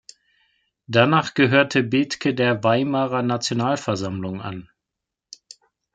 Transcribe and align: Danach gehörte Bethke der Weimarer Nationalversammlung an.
Danach 0.87 1.35
gehörte 1.35 1.83
Bethke 1.83 2.33
der 2.33 2.63
Weimarer 2.63 3.21
Nationalversammlung 3.21 4.41
an. 4.41 4.67